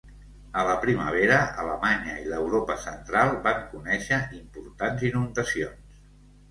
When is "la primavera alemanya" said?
0.67-2.15